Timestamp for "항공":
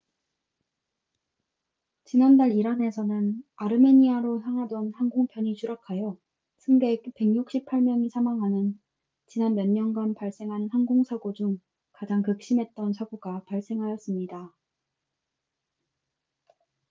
10.71-11.03